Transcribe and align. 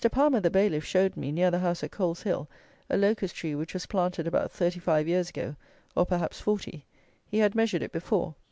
Palmer, 0.11 0.39
the 0.39 0.49
bailiff, 0.49 0.83
showed 0.83 1.15
me, 1.15 1.31
near 1.31 1.51
the 1.51 1.59
house 1.59 1.83
at 1.83 1.91
Coleshill, 1.91 2.49
a 2.89 2.97
Locust 2.97 3.35
tree, 3.35 3.53
which 3.53 3.75
was 3.75 3.85
planted 3.85 4.25
about 4.25 4.49
35 4.51 5.07
years 5.07 5.29
ago, 5.29 5.55
or 5.95 6.07
perhaps 6.07 6.39
40. 6.41 6.83
He 7.27 7.37
had 7.37 7.53
measured 7.53 7.83
it 7.83 7.91
before. 7.91 8.33